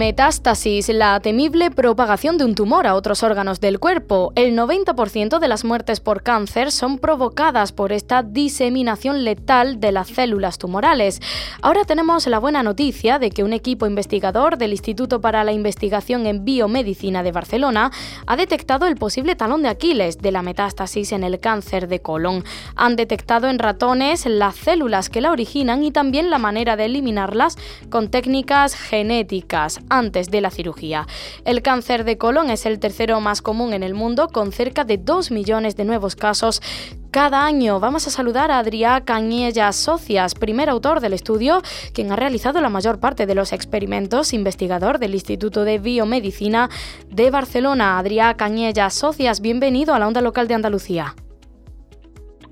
Metástasis, 0.00 0.88
la 0.88 1.20
temible 1.20 1.70
propagación 1.70 2.38
de 2.38 2.46
un 2.46 2.54
tumor 2.54 2.86
a 2.86 2.94
otros 2.94 3.22
órganos 3.22 3.60
del 3.60 3.78
cuerpo. 3.78 4.32
El 4.34 4.56
90% 4.56 5.38
de 5.38 5.46
las 5.46 5.62
muertes 5.62 6.00
por 6.00 6.22
cáncer 6.22 6.72
son 6.72 6.96
provocadas 6.96 7.72
por 7.72 7.92
esta 7.92 8.22
diseminación 8.22 9.24
letal 9.24 9.78
de 9.78 9.92
las 9.92 10.08
células 10.08 10.56
tumorales. 10.56 11.20
Ahora 11.60 11.84
tenemos 11.84 12.26
la 12.28 12.38
buena 12.38 12.62
noticia 12.62 13.18
de 13.18 13.28
que 13.28 13.44
un 13.44 13.52
equipo 13.52 13.86
investigador 13.86 14.56
del 14.56 14.70
Instituto 14.70 15.20
para 15.20 15.44
la 15.44 15.52
Investigación 15.52 16.24
en 16.24 16.46
Biomedicina 16.46 17.22
de 17.22 17.32
Barcelona 17.32 17.90
ha 18.26 18.36
detectado 18.36 18.86
el 18.86 18.96
posible 18.96 19.36
talón 19.36 19.62
de 19.62 19.68
Aquiles 19.68 20.16
de 20.16 20.32
la 20.32 20.40
metástasis 20.40 21.12
en 21.12 21.24
el 21.24 21.40
cáncer 21.40 21.88
de 21.88 22.00
colon. 22.00 22.42
Han 22.74 22.96
detectado 22.96 23.48
en 23.48 23.58
ratones 23.58 24.24
las 24.24 24.56
células 24.56 25.10
que 25.10 25.20
la 25.20 25.30
originan 25.30 25.84
y 25.84 25.90
también 25.90 26.30
la 26.30 26.38
manera 26.38 26.76
de 26.76 26.86
eliminarlas 26.86 27.58
con 27.90 28.08
técnicas 28.08 28.74
genéticas 28.74 29.78
antes 29.90 30.30
de 30.30 30.40
la 30.40 30.50
cirugía. 30.50 31.06
El 31.44 31.60
cáncer 31.62 32.04
de 32.04 32.16
colon 32.16 32.48
es 32.50 32.64
el 32.64 32.78
tercero 32.78 33.20
más 33.20 33.42
común 33.42 33.74
en 33.74 33.82
el 33.82 33.94
mundo, 33.94 34.28
con 34.28 34.52
cerca 34.52 34.84
de 34.84 34.96
2 34.96 35.30
millones 35.30 35.76
de 35.76 35.84
nuevos 35.84 36.16
casos 36.16 36.62
cada 37.10 37.44
año. 37.44 37.80
Vamos 37.80 38.06
a 38.06 38.10
saludar 38.10 38.50
a 38.50 38.62
Adrià 38.62 39.04
Cañellas 39.04 39.76
Socias, 39.76 40.34
primer 40.34 40.70
autor 40.70 41.00
del 41.00 41.12
estudio, 41.12 41.62
quien 41.92 42.12
ha 42.12 42.16
realizado 42.16 42.60
la 42.60 42.68
mayor 42.68 43.00
parte 43.00 43.26
de 43.26 43.34
los 43.34 43.52
experimentos, 43.52 44.32
investigador 44.32 44.98
del 44.98 45.14
Instituto 45.14 45.64
de 45.64 45.78
Biomedicina 45.78 46.70
de 47.08 47.30
Barcelona. 47.30 47.98
Adrià 47.98 48.36
Cañellas 48.36 48.94
Socias, 48.94 49.40
bienvenido 49.40 49.94
a 49.94 49.98
la 49.98 50.06
onda 50.06 50.20
local 50.20 50.48
de 50.48 50.54
Andalucía. 50.54 51.14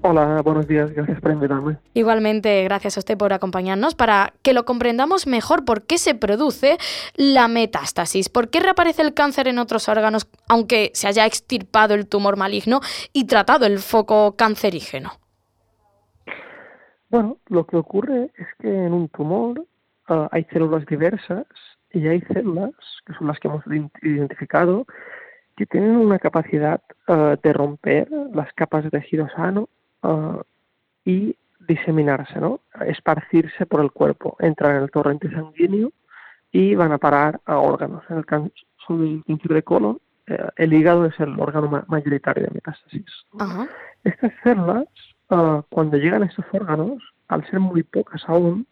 Hola, 0.01 0.41
buenos 0.43 0.69
días, 0.69 0.93
gracias 0.93 1.21
por 1.21 1.33
invitarme. 1.33 1.77
Igualmente, 1.93 2.63
gracias 2.63 2.97
a 2.97 3.01
usted 3.01 3.19
por 3.19 3.33
acompañarnos 3.33 3.97
para 3.97 4.33
que 4.43 4.53
lo 4.53 4.65
comprendamos 4.65 5.27
mejor 5.27 5.65
por 5.65 5.87
qué 5.87 5.99
se 5.99 6.15
produce 6.15 6.79
la 7.17 7.49
metástasis, 7.49 8.29
por 8.29 8.49
qué 8.49 8.61
reaparece 8.61 9.03
el 9.03 9.13
cáncer 9.13 9.49
en 9.49 9.59
otros 9.59 9.89
órganos 9.89 10.29
aunque 10.49 10.93
se 10.95 11.09
haya 11.09 11.27
extirpado 11.27 11.95
el 11.95 12.07
tumor 12.07 12.37
maligno 12.37 12.81
y 13.13 13.27
tratado 13.27 13.67
el 13.67 13.81
foco 13.81 14.37
cancerígeno. 14.37 15.11
Bueno, 17.11 17.39
lo 17.49 17.67
que 17.67 17.77
ocurre 17.77 18.31
es 18.37 18.47
que 18.61 18.69
en 18.69 18.93
un 18.93 19.09
tumor 19.09 19.65
ah, 20.07 20.29
hay 20.31 20.45
células 20.53 20.87
diversas 20.87 21.47
y 21.93 22.07
hay 22.07 22.21
células, 22.33 22.73
que 23.05 23.15
son 23.15 23.27
las 23.27 23.41
que 23.41 23.49
hemos 23.49 23.65
identificado, 24.03 24.87
que 25.57 25.67
tienen 25.67 25.97
una 25.97 26.21
capacidad 26.21 26.81
ah, 27.09 27.37
de 27.43 27.53
romper 27.53 28.09
las 28.33 28.53
capas 28.53 28.85
de 28.85 28.91
tejido 28.91 29.27
sano 29.35 29.69
Ah, 30.03 30.43
y 31.05 31.37
diseminarse, 31.67 32.41
¿no? 32.41 32.61
esparcirse 32.87 33.67
por 33.67 33.81
el 33.83 33.93
cuerpo, 33.93 34.37
entrar 34.41 34.77
en 34.77 34.83
el 34.83 34.91
torrente 34.91 35.31
sanguíneo 35.31 35.93
y 36.51 36.75
van 36.75 36.93
a 36.93 36.99
parar 36.99 37.41
a 37.45 37.59
órganos. 37.59 38.03
En 38.09 38.19
el 38.19 38.27
caso 38.27 38.51
del 38.89 39.23
cáncer 39.27 39.53
de 39.53 39.63
colon, 39.63 40.01
eh, 40.27 40.49
el 40.57 40.73
hígado 40.73 41.07
es 41.07 41.19
el 41.21 41.39
órgano 41.39 41.85
mayoritario 41.89 42.45
de 42.45 42.51
metástasis. 42.55 43.05
Estas 44.05 44.33
células, 44.43 44.87
ah, 45.31 45.63
cuando 45.69 45.97
llegan 45.99 46.23
a 46.23 46.27
estos 46.27 46.45
órganos, 46.53 47.03
al 47.29 47.45
ser 47.51 47.61
muy 47.61 47.83
pocas 47.83 48.23
aún, 48.27 48.67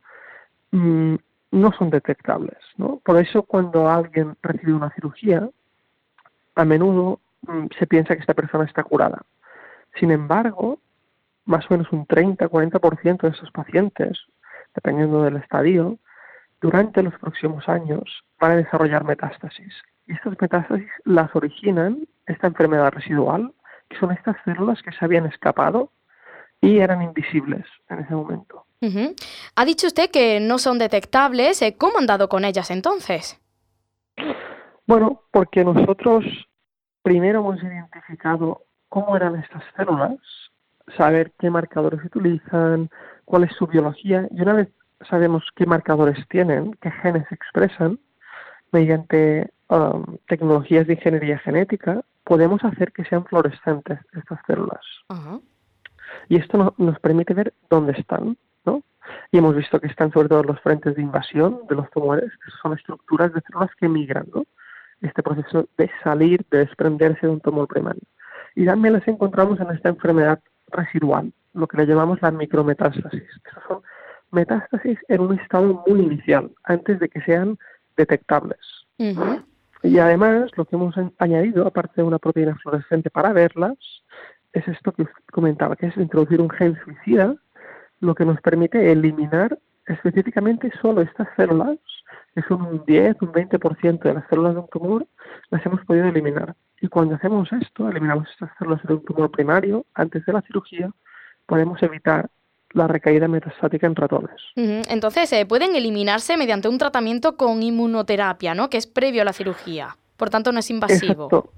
mm, 0.72 1.16
no 1.52 1.72
son 1.72 1.90
detectables. 1.90 2.58
¿no? 2.76 3.00
Por 3.04 3.18
eso 3.18 3.42
cuando 3.42 3.88
alguien 3.88 4.36
recibe 4.42 4.72
una 4.72 4.90
cirugía, 4.90 5.48
a 6.54 6.64
menudo 6.64 7.20
mm, 7.42 7.66
se 7.78 7.86
piensa 7.86 8.14
que 8.14 8.20
esta 8.20 8.34
persona 8.34 8.64
está 8.64 8.82
curada. 8.82 9.22
Sin 9.98 10.10
embargo, 10.10 10.78
más 11.46 11.64
o 11.70 11.74
menos 11.74 11.90
un 11.92 12.06
30-40% 12.06 13.22
de 13.22 13.28
esos 13.28 13.50
pacientes, 13.52 14.18
dependiendo 14.74 15.22
del 15.22 15.36
estadio, 15.36 15.98
durante 16.60 17.02
los 17.02 17.14
próximos 17.18 17.68
años 17.68 18.02
van 18.38 18.52
a 18.52 18.56
desarrollar 18.56 19.04
metástasis. 19.04 19.72
Y 20.06 20.12
estas 20.12 20.40
metástasis 20.40 20.88
las 21.04 21.34
originan 21.34 22.06
esta 22.26 22.48
enfermedad 22.48 22.90
residual, 22.92 23.54
que 23.88 23.96
son 23.98 24.12
estas 24.12 24.36
células 24.44 24.82
que 24.82 24.92
se 24.92 25.04
habían 25.04 25.26
escapado 25.26 25.92
y 26.60 26.78
eran 26.78 27.02
invisibles 27.02 27.64
en 27.88 28.00
ese 28.00 28.14
momento. 28.14 28.64
Ha 29.56 29.64
dicho 29.64 29.86
usted 29.86 30.10
que 30.10 30.38
no 30.38 30.58
son 30.58 30.78
detectables. 30.78 31.60
¿eh? 31.62 31.76
¿Cómo 31.76 31.98
han 31.98 32.06
dado 32.06 32.28
con 32.28 32.44
ellas 32.44 32.70
entonces? 32.70 33.40
Bueno, 34.86 35.22
porque 35.32 35.64
nosotros 35.64 36.24
primero 37.02 37.40
hemos 37.40 37.62
identificado 37.62 38.62
cómo 38.88 39.16
eran 39.16 39.36
estas 39.36 39.62
células 39.76 40.18
saber 40.96 41.32
qué 41.38 41.50
marcadores 41.50 42.04
utilizan, 42.04 42.90
cuál 43.24 43.44
es 43.44 43.52
su 43.52 43.66
biología, 43.66 44.28
y 44.30 44.42
una 44.42 44.54
vez 44.54 44.68
sabemos 45.08 45.44
qué 45.54 45.66
marcadores 45.66 46.18
tienen, 46.28 46.74
qué 46.80 46.90
genes 46.90 47.26
expresan, 47.30 47.98
mediante 48.72 49.50
um, 49.68 50.16
tecnologías 50.28 50.86
de 50.86 50.94
ingeniería 50.94 51.38
genética, 51.38 52.02
podemos 52.24 52.62
hacer 52.64 52.92
que 52.92 53.04
sean 53.04 53.24
fluorescentes 53.24 53.98
estas 54.12 54.40
células. 54.46 54.84
Y 56.28 56.36
esto 56.36 56.74
nos 56.76 56.98
permite 57.00 57.34
ver 57.34 57.52
dónde 57.70 57.92
están, 57.92 58.36
¿no? 58.64 58.82
Y 59.30 59.38
hemos 59.38 59.54
visto 59.54 59.80
que 59.80 59.86
están 59.86 60.12
sobre 60.12 60.28
todo 60.28 60.40
en 60.40 60.48
los 60.48 60.60
frentes 60.60 60.96
de 60.96 61.02
invasión 61.02 61.60
de 61.68 61.76
los 61.76 61.88
tumores, 61.90 62.30
que 62.44 62.50
son 62.62 62.72
estructuras 62.72 63.32
de 63.32 63.40
células 63.42 63.70
que 63.78 63.88
migran, 63.88 64.26
¿no? 64.34 64.44
Este 65.00 65.22
proceso 65.22 65.68
de 65.76 65.90
salir, 66.02 66.44
de 66.50 66.58
desprenderse 66.58 67.26
de 67.26 67.32
un 67.32 67.40
tumor 67.40 67.68
primario. 67.68 68.02
Y 68.54 68.64
también 68.64 68.94
las 68.94 69.06
encontramos 69.06 69.60
en 69.60 69.70
esta 69.70 69.90
enfermedad 69.90 70.40
residual, 70.72 71.32
lo 71.54 71.66
que 71.66 71.76
le 71.78 71.86
llamamos 71.86 72.20
la 72.22 72.30
micrometástasis. 72.30 73.22
Esas 73.22 73.62
son 73.68 73.82
metástasis 74.30 74.98
en 75.08 75.20
un 75.20 75.38
estado 75.38 75.84
muy 75.86 76.00
inicial, 76.00 76.50
antes 76.64 76.98
de 77.00 77.08
que 77.08 77.20
sean 77.22 77.58
detectables. 77.96 78.58
Y 79.82 79.98
además, 79.98 80.50
lo 80.56 80.64
que 80.64 80.76
hemos 80.76 80.94
añadido, 81.18 81.66
aparte 81.66 81.94
de 81.96 82.02
una 82.02 82.18
proteína 82.18 82.56
fluorescente 82.56 83.10
para 83.10 83.32
verlas, 83.32 83.76
es 84.52 84.66
esto 84.68 84.92
que 84.92 85.02
usted 85.02 85.24
comentaba, 85.32 85.76
que 85.76 85.86
es 85.86 85.96
introducir 85.96 86.40
un 86.40 86.50
gen 86.50 86.78
suicida, 86.82 87.36
lo 88.00 88.14
que 88.14 88.24
nos 88.24 88.40
permite 88.40 88.90
eliminar 88.90 89.58
específicamente 89.86 90.72
solo 90.80 91.02
estas 91.02 91.28
células, 91.36 91.78
son 92.42 92.62
un 92.62 92.84
10, 92.86 93.16
un 93.22 93.32
20% 93.32 94.02
de 94.02 94.14
las 94.14 94.28
células 94.28 94.54
de 94.54 94.60
un 94.60 94.68
tumor, 94.68 95.06
las 95.50 95.64
hemos 95.64 95.84
podido 95.84 96.06
eliminar. 96.06 96.54
Y 96.80 96.88
cuando 96.88 97.14
hacemos 97.14 97.50
esto, 97.52 97.88
eliminamos 97.88 98.28
estas 98.30 98.50
células 98.58 98.82
de 98.82 98.94
un 98.94 99.04
tumor 99.04 99.30
primario 99.30 99.86
antes 99.94 100.24
de 100.26 100.32
la 100.32 100.42
cirugía, 100.42 100.90
podemos 101.46 101.82
evitar 101.82 102.28
la 102.72 102.86
recaída 102.86 103.26
metastática 103.28 103.86
en 103.86 103.96
ratones. 103.96 104.36
Entonces, 104.54 105.32
eh, 105.32 105.46
pueden 105.46 105.74
eliminarse 105.74 106.36
mediante 106.36 106.68
un 106.68 106.78
tratamiento 106.78 107.36
con 107.36 107.62
inmunoterapia, 107.62 108.54
¿no? 108.54 108.68
Que 108.68 108.76
es 108.76 108.86
previo 108.86 109.22
a 109.22 109.24
la 109.24 109.32
cirugía. 109.32 109.96
Por 110.16 110.30
tanto, 110.30 110.52
no 110.52 110.58
es 110.58 110.70
invasivo. 110.70 111.24
Exacto. 111.24 111.52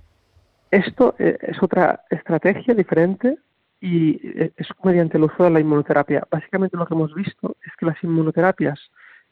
Esto 0.71 1.15
eh, 1.19 1.39
es 1.41 1.63
otra 1.63 2.05
estrategia 2.11 2.75
diferente 2.75 3.39
y 3.81 4.21
eh, 4.23 4.53
es 4.57 4.69
mediante 4.85 5.17
el 5.17 5.25
uso 5.25 5.45
de 5.45 5.51
la 5.51 5.61
inmunoterapia. 5.61 6.27
Básicamente 6.31 6.77
lo 6.77 6.87
que 6.87 6.95
hemos 6.95 7.15
visto 7.15 7.57
es 7.65 7.73
que 7.79 7.87
las 7.87 8.03
inmunoterapias 8.05 8.79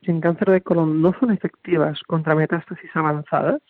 en 0.08 0.20
cáncer 0.20 0.50
de 0.50 0.60
colon 0.60 1.00
no 1.00 1.14
son 1.18 1.30
efectivas 1.30 2.00
contra 2.06 2.34
metástasis 2.34 2.90
avanzadas, 2.94 3.62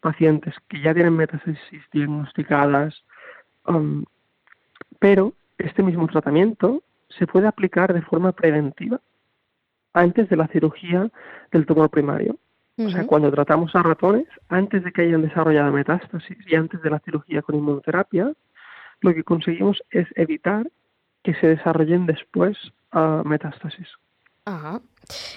pacientes 0.00 0.54
que 0.68 0.80
ya 0.80 0.94
tienen 0.94 1.16
metástasis 1.16 1.82
diagnosticadas, 1.92 3.02
um, 3.66 4.04
pero 4.98 5.32
este 5.58 5.82
mismo 5.82 6.06
tratamiento 6.08 6.82
se 7.08 7.26
puede 7.26 7.46
aplicar 7.46 7.92
de 7.92 8.02
forma 8.02 8.32
preventiva 8.32 9.00
antes 9.92 10.28
de 10.28 10.36
la 10.36 10.48
cirugía 10.48 11.10
del 11.52 11.66
tumor 11.66 11.90
primario. 11.90 12.36
O 12.76 12.90
sea, 12.90 13.06
cuando 13.06 13.30
tratamos 13.30 13.72
a 13.76 13.84
ratones, 13.84 14.26
antes 14.48 14.82
de 14.82 14.90
que 14.90 15.02
hayan 15.02 15.22
desarrollado 15.22 15.70
metástasis 15.70 16.36
y 16.44 16.56
antes 16.56 16.82
de 16.82 16.90
la 16.90 16.98
cirugía 16.98 17.40
con 17.40 17.54
inmunoterapia, 17.54 18.32
lo 19.00 19.14
que 19.14 19.22
conseguimos 19.22 19.80
es 19.90 20.08
evitar 20.16 20.68
que 21.22 21.34
se 21.34 21.46
desarrollen 21.46 22.06
después 22.06 22.58
uh, 22.92 23.22
metástasis. 23.24 23.86
Ajá. 24.44 24.80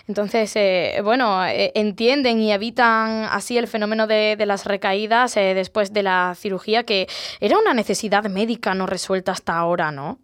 Entonces, 0.07 0.55
eh, 0.55 1.01
bueno, 1.03 1.45
eh, 1.45 1.71
entienden 1.75 2.39
y 2.39 2.51
evitan 2.51 3.25
así 3.31 3.57
el 3.57 3.67
fenómeno 3.67 4.07
de, 4.07 4.35
las 4.45 4.65
recaídas 4.65 5.35
eh, 5.37 5.53
después 5.53 5.93
de 5.93 6.03
la 6.03 6.33
cirugía, 6.35 6.83
que 6.83 7.07
era 7.39 7.57
una 7.57 7.73
necesidad 7.73 8.23
médica 8.25 8.73
no 8.73 8.85
resuelta 8.85 9.31
hasta 9.31 9.57
ahora, 9.57 9.91
¿no? 9.91 10.19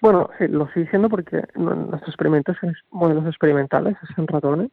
Bueno, 0.00 0.28
lo 0.40 0.66
estoy 0.66 0.82
diciendo 0.82 1.08
porque 1.08 1.42
nuestros 1.54 2.08
experimentos 2.08 2.56
modelos 2.90 3.26
experimentales, 3.26 3.96
es 4.02 4.26
ratones. 4.26 4.70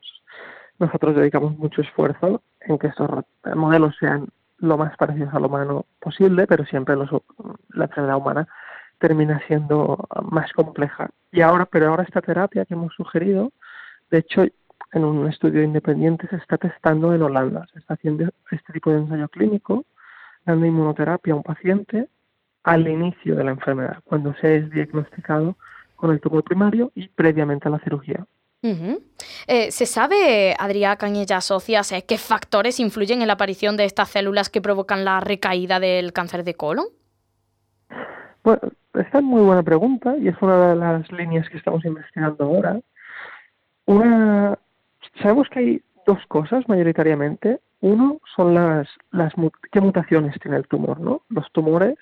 Nosotros 0.80 1.16
dedicamos 1.16 1.58
mucho 1.58 1.82
esfuerzo 1.82 2.42
en 2.62 2.80
que 2.80 2.88
estos 2.88 3.08
modelos 3.54 3.96
sean 4.00 4.28
lo 4.58 4.78
más 4.78 4.96
parecidos 4.98 5.34
al 5.34 5.46
humano 5.46 5.86
posible, 6.00 6.48
pero 6.48 6.66
siempre 6.66 6.96
la 6.96 7.86
enfermedad 7.86 8.18
humana 8.18 8.48
termina 9.00 9.42
siendo 9.48 9.98
más 10.30 10.52
compleja. 10.54 11.10
Y 11.32 11.42
ahora, 11.42 11.66
pero 11.66 11.90
ahora 11.90 12.04
esta 12.04 12.22
terapia 12.22 12.66
que 12.66 12.74
hemos 12.74 12.94
sugerido, 12.94 13.52
de 14.12 14.18
hecho, 14.18 14.44
en 14.92 15.04
un 15.04 15.28
estudio 15.28 15.64
independiente 15.64 16.28
se 16.28 16.38
está 16.38 16.58
testando 16.58 17.14
en 17.14 17.22
Holanda. 17.22 17.68
Se 17.74 17.80
está 17.80 17.94
haciendo 17.94 18.30
este 18.52 18.74
tipo 18.74 18.92
de 18.92 19.00
ensayo 19.00 19.28
clínico, 19.30 19.86
dando 20.46 20.66
inmunoterapia 20.66 21.34
a 21.34 21.38
un 21.38 21.44
paciente 21.44 22.08
al 22.64 22.88
inicio 22.88 23.36
de 23.36 23.44
la 23.44 23.52
enfermedad, 23.52 24.00
cuando 24.04 24.34
se 24.36 24.58
es 24.58 24.70
diagnosticado 24.72 25.56
con 25.96 26.12
el 26.12 26.20
tumor 26.20 26.44
primario 26.44 26.92
y 26.96 27.08
previamente 27.08 27.68
a 27.68 27.72
la 27.72 27.80
cirugía. 27.80 28.26
Eh, 28.62 29.72
¿Se 29.72 29.86
sabe, 29.86 30.54
Adrián 30.60 30.98
Cañella 30.98 31.40
Socias, 31.40 31.92
eh, 31.94 32.04
qué 32.06 32.18
factores 32.18 32.80
influyen 32.80 33.22
en 33.22 33.28
la 33.28 33.34
aparición 33.34 33.78
de 33.78 33.86
estas 33.86 34.10
células 34.10 34.50
que 34.50 34.62
provocan 34.62 35.06
la 35.06 35.22
recaída 35.22 35.80
del 35.80 36.12
cáncer 36.12 36.44
de 36.44 36.56
colon? 36.56 36.86
Bueno, 38.44 38.60
esta 38.94 39.20
es 39.20 39.24
muy 39.24 39.42
buena 39.42 39.64
pregunta 39.64 40.16
y 40.18 40.28
es 40.28 40.36
una 40.42 40.70
de 40.70 40.76
las 40.76 41.12
líneas 41.12 41.50
que 41.50 41.58
estamos 41.58 41.86
investigando 41.86 42.44
ahora. 42.44 42.82
Una, 43.90 44.56
sabemos 45.20 45.50
que 45.50 45.60
hay 45.60 45.82
dos 46.06 46.24
cosas 46.28 46.64
mayoritariamente. 46.70 47.60
Uno 47.82 48.20
son 48.36 48.54
las, 48.54 48.88
las 49.10 49.34
qué 49.72 49.82
mutaciones 49.82 50.40
tiene 50.40 50.58
el 50.58 50.68
tumor, 50.68 51.00
¿no? 51.00 51.24
Los 51.30 51.52
tumores 51.54 51.98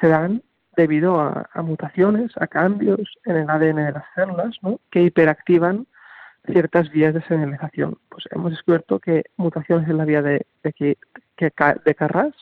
se 0.00 0.06
dan 0.06 0.40
debido 0.76 1.18
a, 1.18 1.48
mutaciones, 1.64 2.30
a 2.36 2.46
cambios 2.46 3.00
en 3.24 3.38
el 3.38 3.50
ADN 3.50 3.86
de 3.86 3.92
las 3.92 4.04
células, 4.14 4.54
¿no? 4.62 4.78
que 4.92 5.02
hiperactivan 5.02 5.88
ciertas 6.46 6.92
vías 6.92 7.12
de 7.12 7.22
señalización. 7.22 7.98
Pues 8.08 8.26
hemos 8.30 8.52
descubierto 8.52 9.00
que 9.00 9.24
mutaciones 9.36 9.88
en 9.88 9.96
la 9.96 10.04
vía 10.04 10.22
de, 10.22 10.46
de, 10.62 10.96
de 11.38 11.94
Carras 11.96 12.34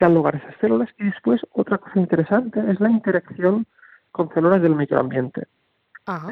dan 0.00 0.12
lugar 0.12 0.34
a 0.34 0.38
esas 0.38 0.56
células 0.60 0.88
y 0.98 1.04
después 1.04 1.40
otra 1.52 1.78
cosa 1.78 2.00
interesante 2.00 2.58
es 2.68 2.80
la 2.80 2.90
interacción 2.90 3.64
con 4.10 4.28
células 4.34 4.60
del 4.60 4.74
microambiente. 4.74 5.46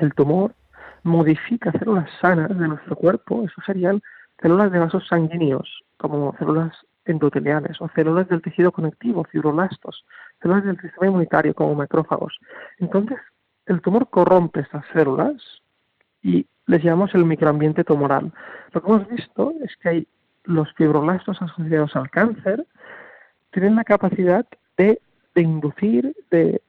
El 0.01 0.15
tumor 0.15 0.53
modifica 1.05 1.71
células 1.73 2.11
sanas 2.21 2.49
de 2.59 2.69
nuestro 2.69 2.97
cuerpo, 2.97 3.45
eso 3.45 3.63
serían 3.65 4.03
células 4.41 4.73
de 4.73 4.81
vasos 4.81 5.07
sanguíneos, 5.07 5.85
como 5.97 6.35
células 6.39 6.75
endoteliales 7.05 7.81
o 7.81 7.89
células 7.95 8.29
del 8.29 8.43
tejido 8.43 8.73
conectivo, 8.73 9.25
fibroblastos, 9.25 10.05
células 10.43 10.65
del 10.65 10.81
sistema 10.81 11.07
inmunitario 11.07 11.55
como 11.55 11.75
macrófagos. 11.75 12.39
Entonces, 12.79 13.19
el 13.67 13.81
tumor 13.81 14.09
corrompe 14.09 14.61
estas 14.61 14.85
células 14.93 15.35
y 16.23 16.47
les 16.67 16.83
llamamos 16.83 17.15
el 17.15 17.25
microambiente 17.25 17.85
tumoral. 17.85 18.33
Lo 18.73 18.83
que 18.83 18.89
hemos 18.91 19.09
visto 19.09 19.53
es 19.63 19.77
que 19.77 19.89
hay 19.89 20.09
los 20.45 20.73
fibroblastos 20.75 21.41
asociados 21.41 21.95
al 21.97 22.11
cáncer 22.11 22.67
tienen 23.51 23.77
la 23.77 23.85
capacidad 23.85 24.47
de, 24.77 25.01
inducir, 25.37 26.15
de, 26.31 26.61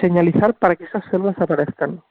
señalizar 0.00 0.54
para 0.54 0.76
que 0.76 0.84
esas 0.84 1.04
células 1.10 1.38
aparezcan. 1.38 2.02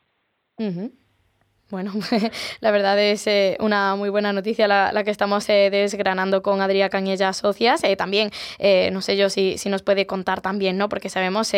Bueno, 1.71 1.93
la 2.59 2.71
verdad 2.71 2.99
es 2.99 3.25
eh, 3.27 3.55
una 3.61 3.95
muy 3.95 4.09
buena 4.09 4.33
noticia 4.33 4.67
la, 4.67 5.03
que 5.05 5.09
estamos 5.09 5.47
eh, 5.49 5.69
desgranando 5.71 6.41
con 6.41 6.59
Adrián 6.59 6.89
Cañella 6.89 7.31
Socias. 7.31 7.83
Eh, 7.85 7.95
también, 7.95 8.29
no 8.91 9.01
sé 9.01 9.15
yo 9.15 9.29
si, 9.29 9.57
si, 9.57 9.69
nos 9.69 9.81
puede 9.81 10.05
contar 10.05 10.41
también, 10.41 10.77
¿no? 10.77 10.89
Porque 10.89 11.07
sabemos 11.07 11.51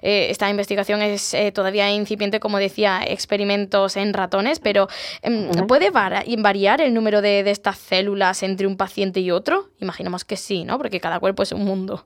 esta 0.00 0.50
investigación 0.50 1.02
es 1.02 1.36
todavía 1.52 1.90
incipiente, 1.90 2.40
como 2.40 2.58
decía, 2.58 3.00
experimentos 3.06 3.96
en 3.96 4.14
ratones, 4.14 4.58
pero 4.58 4.88
em, 5.22 5.50
¿puede 5.66 5.90
variar 5.90 6.80
el 6.80 6.94
número 6.94 7.20
de, 7.20 7.42
de 7.42 7.50
estas 7.50 7.76
células 7.76 8.42
entre 8.42 8.66
un 8.66 8.76
paciente 8.78 9.20
y 9.20 9.30
otro? 9.30 9.66
Imaginamos 9.80 10.24
que 10.24 10.36
sí, 10.36 10.64
¿no? 10.64 10.78
Porque 10.78 11.00
cada 11.00 11.20
cuerpo 11.20 11.42
es 11.42 11.52
un 11.52 11.64
mundo. 11.64 12.04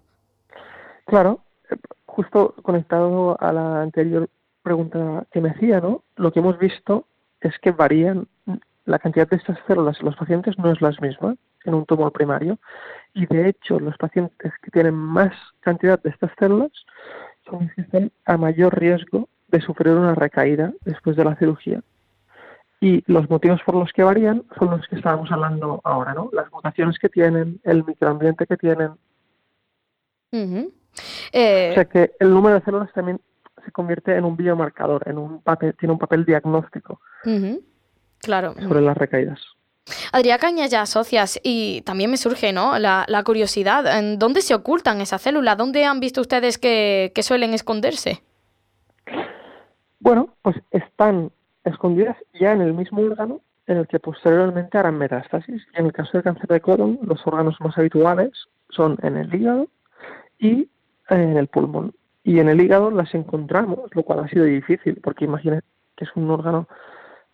Claro, 1.06 1.44
justo 2.06 2.54
conectado 2.62 3.36
a 3.40 3.52
la 3.52 3.82
anterior 3.82 4.28
pregunta 4.62 5.26
que 5.32 5.40
me 5.40 5.50
hacía, 5.50 5.80
¿no? 5.80 6.02
Lo 6.16 6.32
que 6.32 6.40
hemos 6.40 6.58
visto 6.58 7.06
es 7.40 7.58
que 7.58 7.72
varían, 7.72 8.28
la 8.84 8.98
cantidad 8.98 9.28
de 9.28 9.36
estas 9.36 9.58
células 9.66 9.98
en 10.00 10.06
los 10.06 10.16
pacientes 10.16 10.58
no 10.58 10.70
es 10.70 10.80
la 10.80 10.92
misma 11.00 11.36
en 11.64 11.74
un 11.74 11.86
tumor 11.86 12.12
primario 12.12 12.58
y 13.14 13.26
de 13.26 13.48
hecho 13.48 13.78
los 13.78 13.96
pacientes 13.96 14.52
que 14.62 14.70
tienen 14.70 14.94
más 14.94 15.32
cantidad 15.60 16.00
de 16.02 16.10
estas 16.10 16.32
células 16.38 16.72
son 17.44 17.64
los 17.64 17.74
que 17.74 17.82
están 17.82 18.12
a 18.24 18.36
mayor 18.36 18.78
riesgo 18.78 19.28
de 19.48 19.60
sufrir 19.60 19.92
una 19.94 20.14
recaída 20.14 20.72
después 20.84 21.16
de 21.16 21.24
la 21.24 21.36
cirugía. 21.36 21.82
Y 22.80 23.04
los 23.06 23.30
motivos 23.30 23.60
por 23.64 23.76
los 23.76 23.92
que 23.92 24.02
varían 24.02 24.42
son 24.58 24.70
los 24.70 24.88
que 24.88 24.96
estábamos 24.96 25.30
hablando 25.30 25.80
ahora, 25.84 26.14
¿no? 26.14 26.30
Las 26.32 26.50
mutaciones 26.50 26.98
que 26.98 27.08
tienen, 27.08 27.60
el 27.62 27.84
microambiente 27.84 28.46
que 28.46 28.56
tienen. 28.56 28.92
Eh, 31.32 31.70
o 31.70 31.74
sea 31.74 31.84
que 31.84 32.12
el 32.18 32.30
número 32.30 32.56
de 32.56 32.64
células 32.64 32.92
también 32.92 33.20
se 33.64 33.72
convierte 33.72 34.16
en 34.16 34.24
un 34.24 34.36
biomarcador, 34.36 35.02
en 35.06 35.18
un 35.18 35.42
papel, 35.42 35.74
tiene 35.78 35.92
un 35.92 35.98
papel 35.98 36.24
diagnóstico 36.24 37.00
claro. 38.20 38.54
sobre 38.54 38.80
las 38.80 38.96
recaídas. 38.96 39.40
Adrián 40.12 40.56
ya 40.68 40.86
Socias, 40.86 41.40
y 41.42 41.82
también 41.82 42.10
me 42.10 42.16
surge 42.16 42.52
¿no? 42.52 42.78
la, 42.78 43.22
curiosidad, 43.24 43.98
¿en 43.98 44.18
dónde 44.18 44.40
se 44.40 44.54
ocultan 44.54 45.00
esas 45.00 45.22
células? 45.22 45.56
¿Dónde 45.56 45.84
han 45.84 46.00
visto 46.00 46.20
ustedes 46.20 46.58
que, 46.58 47.12
suelen 47.22 47.52
esconderse? 47.54 48.22
Bueno, 49.98 50.34
pues 50.42 50.56
están 50.70 51.30
escondidas 51.64 52.16
ya 52.38 52.52
en 52.52 52.60
el 52.60 52.74
mismo 52.74 53.02
órgano 53.02 53.40
en 53.66 53.78
el 53.78 53.86
que 53.86 54.00
posteriormente 54.00 54.76
harán 54.76 54.98
metástasis. 54.98 55.62
En 55.74 55.86
el 55.86 55.92
caso 55.92 56.10
del 56.14 56.24
cáncer 56.24 56.48
de 56.48 56.60
colon, 56.60 56.98
los 57.02 57.24
órganos 57.26 57.56
más 57.60 57.76
habituales 57.78 58.30
son 58.70 58.98
en 59.02 59.16
el 59.16 59.32
hígado 59.32 59.68
y 60.38 60.68
en 61.08 61.36
el 61.36 61.46
pulmón 61.46 61.94
y 62.24 62.38
en 62.38 62.48
el 62.48 62.60
hígado 62.60 62.90
las 62.90 63.14
encontramos, 63.14 63.90
lo 63.94 64.02
cual 64.02 64.20
ha 64.20 64.28
sido 64.28 64.44
difícil, 64.44 65.00
porque 65.02 65.24
imagínate 65.24 65.66
que 65.96 66.04
es 66.04 66.10
un 66.14 66.30
órgano 66.30 66.68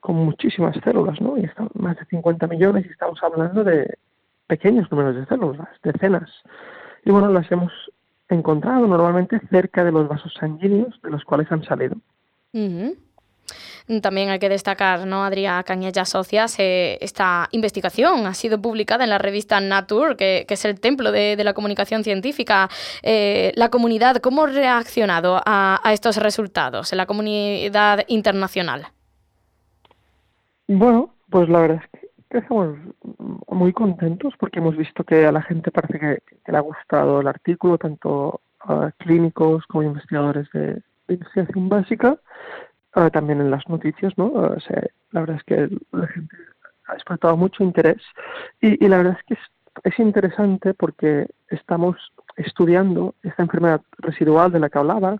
con 0.00 0.16
muchísimas 0.16 0.76
células, 0.82 1.20
¿no? 1.20 1.36
Y 1.36 1.44
están 1.44 1.68
más 1.74 1.96
de 1.96 2.04
50 2.06 2.46
millones 2.46 2.86
y 2.86 2.90
estamos 2.90 3.22
hablando 3.22 3.64
de 3.64 3.98
pequeños 4.46 4.90
números 4.90 5.16
de 5.16 5.26
células, 5.26 5.68
decenas. 5.82 6.30
Y 7.04 7.10
bueno, 7.10 7.30
las 7.30 7.50
hemos 7.52 7.72
encontrado 8.28 8.86
normalmente 8.86 9.40
cerca 9.50 9.84
de 9.84 9.92
los 9.92 10.08
vasos 10.08 10.32
sanguíneos 10.34 11.00
de 11.02 11.10
los 11.10 11.24
cuales 11.24 11.50
han 11.50 11.64
salido. 11.64 11.96
También 14.02 14.28
hay 14.28 14.38
que 14.38 14.50
destacar, 14.50 15.06
¿no, 15.06 15.24
Adrián 15.24 15.62
Cañella 15.62 16.04
Socias? 16.04 16.56
Esta 16.58 17.48
investigación 17.52 18.26
ha 18.26 18.34
sido 18.34 18.60
publicada 18.60 19.04
en 19.04 19.10
la 19.10 19.16
revista 19.16 19.60
Nature, 19.60 20.14
que, 20.14 20.44
es 20.46 20.64
el 20.66 20.78
templo 20.78 21.10
de, 21.10 21.42
la 21.42 21.54
comunicación 21.54 22.04
científica. 22.04 22.68
Eh, 23.02 23.52
la 23.54 23.70
comunidad, 23.70 24.16
¿cómo 24.16 24.44
ha 24.44 24.48
reaccionado 24.48 25.40
a, 25.44 25.80
estos 25.90 26.18
resultados 26.18 26.92
en 26.92 26.98
la 26.98 27.06
comunidad 27.06 28.04
internacional? 28.08 28.88
Bueno, 30.66 31.14
pues 31.30 31.48
la 31.48 31.60
verdad 31.60 31.82
es 31.82 32.00
que 32.30 32.38
estamos 32.38 32.76
muy 33.48 33.72
contentos 33.72 34.34
porque 34.38 34.58
hemos 34.58 34.76
visto 34.76 35.02
que 35.02 35.24
a 35.24 35.32
la 35.32 35.40
gente 35.40 35.70
parece 35.70 35.98
que, 35.98 36.18
le 36.46 36.58
ha 36.58 36.60
gustado 36.60 37.22
el 37.22 37.26
artículo, 37.26 37.78
tanto 37.78 38.42
a 38.60 38.90
clínicos 38.98 39.64
como 39.66 39.84
investigadores 39.84 40.46
de 40.52 40.82
investigación 41.08 41.70
básica 41.70 42.18
también 43.10 43.40
en 43.40 43.50
las 43.50 43.66
noticias, 43.68 44.12
¿no? 44.16 44.26
O 44.26 44.60
sea, 44.60 44.82
la 45.12 45.20
verdad 45.20 45.36
es 45.36 45.44
que 45.44 45.68
la 45.92 46.06
gente 46.08 46.36
ha 46.86 46.94
despertado 46.94 47.36
mucho 47.36 47.62
interés 47.62 48.02
y, 48.60 48.86
la 48.86 48.98
verdad 48.98 49.16
es 49.18 49.24
que 49.26 49.34
es, 49.84 49.98
interesante 49.98 50.74
porque 50.74 51.26
estamos 51.48 51.96
estudiando 52.36 53.14
esta 53.22 53.42
enfermedad 53.42 53.80
residual 53.98 54.50
de 54.52 54.60
la 54.60 54.68
que 54.68 54.78
hablaba, 54.78 55.16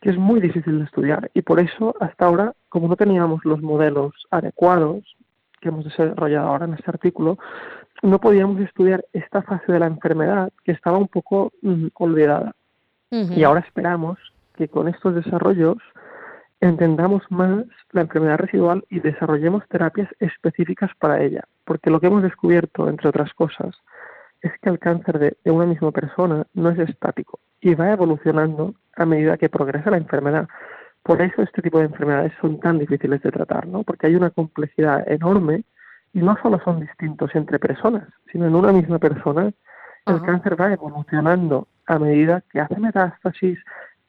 que 0.00 0.10
es 0.10 0.16
muy 0.16 0.40
difícil 0.40 0.78
de 0.78 0.84
estudiar 0.84 1.30
y 1.34 1.42
por 1.42 1.60
eso 1.60 1.94
hasta 2.00 2.26
ahora, 2.26 2.52
como 2.68 2.88
no 2.88 2.96
teníamos 2.96 3.44
los 3.44 3.60
modelos 3.60 4.14
adecuados 4.30 5.16
que 5.60 5.68
hemos 5.68 5.84
desarrollado 5.84 6.48
ahora 6.48 6.66
en 6.66 6.74
este 6.74 6.90
artículo, 6.90 7.38
no 8.02 8.20
podíamos 8.20 8.60
estudiar 8.60 9.04
esta 9.12 9.42
fase 9.42 9.72
de 9.72 9.78
la 9.78 9.86
enfermedad 9.86 10.52
que 10.64 10.72
estaba 10.72 10.98
un 10.98 11.08
poco 11.08 11.52
mm, 11.62 11.88
olvidada. 11.94 12.54
Y 13.10 13.44
ahora 13.44 13.60
esperamos 13.60 14.18
que 14.56 14.66
con 14.68 14.88
estos 14.88 15.14
desarrollos 15.14 15.76
entendamos 16.68 17.22
más 17.30 17.64
la 17.92 18.02
enfermedad 18.02 18.38
residual 18.38 18.84
y 18.90 19.00
desarrollemos 19.00 19.66
terapias 19.68 20.08
específicas 20.20 20.90
para 20.98 21.22
ella. 21.22 21.44
Porque 21.64 21.90
lo 21.90 22.00
que 22.00 22.06
hemos 22.06 22.22
descubierto, 22.22 22.88
entre 22.88 23.08
otras 23.08 23.32
cosas, 23.34 23.76
es 24.40 24.52
que 24.60 24.68
el 24.68 24.78
cáncer 24.78 25.18
de, 25.18 25.36
una 25.50 25.66
misma 25.66 25.90
persona 25.90 26.46
no 26.54 26.70
es 26.70 26.78
estático 26.78 27.40
y 27.60 27.74
va 27.74 27.92
evolucionando 27.92 28.74
a 28.94 29.06
medida 29.06 29.38
que 29.38 29.48
progresa 29.48 29.90
la 29.90 29.96
enfermedad. 29.96 30.48
Por 31.02 31.20
eso 31.22 31.42
este 31.42 31.62
tipo 31.62 31.78
de 31.78 31.86
enfermedades 31.86 32.32
son 32.40 32.60
tan 32.60 32.78
difíciles 32.78 33.22
de 33.22 33.30
tratar, 33.30 33.66
¿no? 33.66 33.82
Porque 33.82 34.06
hay 34.06 34.16
una 34.16 34.30
complejidad 34.30 35.06
enorme 35.10 35.64
y 36.12 36.20
no 36.20 36.36
solo 36.42 36.60
son 36.64 36.80
distintos 36.80 37.34
entre 37.34 37.58
personas, 37.58 38.06
sino 38.30 38.46
en 38.46 38.54
una 38.54 38.72
misma 38.72 38.98
persona 38.98 39.52
el 40.06 40.20
cáncer 40.22 40.60
va 40.60 40.72
evolucionando 40.72 41.66
a 41.86 41.98
medida 41.98 42.42
que 42.50 42.60
hace 42.60 42.78
metástasis, 42.78 43.58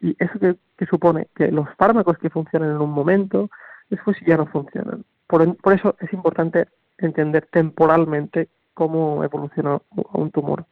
y 0.05 0.15
eso 0.19 0.37
que, 0.39 0.85
supone 0.85 1.29
que 1.35 1.51
los 1.51 1.67
fármacos 1.77 2.19
que 2.19 2.29
funcionan 2.29 2.69
en 2.69 2.77
un 2.77 2.91
momento, 2.91 3.49
después 3.89 4.15
ya 4.25 4.37
no 4.37 4.45
funcionan. 4.45 5.03
Por, 5.25 5.41
eso 5.73 5.95
es 5.99 6.13
importante 6.13 6.67
entender 6.99 7.47
temporalmente 7.51 8.49
cómo 8.75 9.23
evoluciona 9.23 9.81
un 10.13 10.29
tumor. 10.29 10.65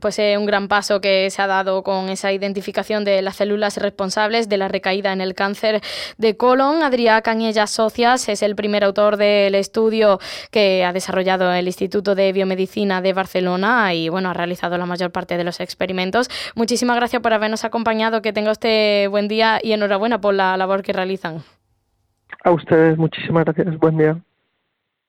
Pues 0.00 0.20
es 0.20 0.38
un 0.38 0.46
gran 0.46 0.68
paso 0.68 1.00
que 1.00 1.28
se 1.30 1.42
ha 1.42 1.48
dado 1.48 1.82
con 1.82 2.08
esa 2.08 2.32
identificación 2.32 3.04
de 3.04 3.22
las 3.22 3.36
células 3.36 3.76
responsables 3.76 4.48
de 4.48 4.56
la 4.56 4.68
recaída 4.68 5.12
en 5.12 5.20
el 5.20 5.34
cáncer 5.34 5.80
de 6.16 6.36
colon. 6.36 6.84
Adrián 6.84 7.22
Cañellas 7.22 7.72
Socias 7.72 8.28
es 8.28 8.42
el 8.42 8.54
primer 8.54 8.84
autor 8.84 9.16
del 9.16 9.56
estudio 9.56 10.20
que 10.52 10.84
ha 10.84 10.92
desarrollado 10.92 11.52
el 11.52 11.66
Instituto 11.66 12.14
de 12.14 12.32
Biomedicina 12.32 13.02
de 13.02 13.12
Barcelona 13.14 13.92
y 13.94 14.08
bueno, 14.08 14.30
ha 14.30 14.34
realizado 14.34 14.78
la 14.78 14.86
mayor 14.86 15.10
parte 15.10 15.36
de 15.36 15.42
los 15.42 15.58
experimentos. 15.58 16.30
Muchísimas 16.54 16.94
gracias 16.94 17.20
por 17.20 17.32
habernos 17.32 17.64
acompañado, 17.64 18.22
que 18.22 18.32
tenga 18.32 18.52
usted 18.52 19.10
buen 19.10 19.26
día 19.26 19.58
y 19.60 19.72
enhorabuena 19.72 20.20
por 20.20 20.34
la 20.34 20.56
labor 20.56 20.82
que 20.82 20.92
realizan. 20.92 21.42
A 22.44 22.52
ustedes, 22.52 22.96
muchísimas 22.96 23.44
gracias. 23.44 23.76
Buen 23.78 23.98
día. 23.98 24.20